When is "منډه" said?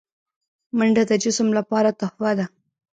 0.77-1.03